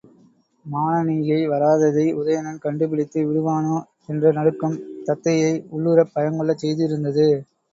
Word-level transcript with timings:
மானனீகை 0.65 1.37
வராததை 1.51 2.05
உதயணன் 2.13 2.57
கண்டுபிடித்து 2.57 3.19
விடுவானோ? 3.27 3.77
என்ற 4.09 4.33
நடுக்கம் 4.39 4.77
தத்தையை 5.05 5.53
உள்ளுறப் 5.71 6.13
பயங்கொள்ளச் 6.15 6.63
செய்திருந்தது. 6.63 7.29